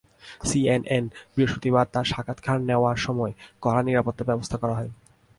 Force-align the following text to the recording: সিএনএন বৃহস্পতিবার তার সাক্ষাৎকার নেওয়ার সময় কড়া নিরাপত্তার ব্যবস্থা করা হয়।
সিএনএন 0.47 1.05
বৃহস্পতিবার 1.33 1.85
তার 1.93 2.05
সাক্ষাৎকার 2.05 2.57
নেওয়ার 2.69 2.97
সময় 2.97 3.33
কড়া 3.63 3.81
নিরাপত্তার 3.83 4.29
ব্যবস্থা 4.29 4.57
করা 4.61 4.75
হয়। 4.79 4.91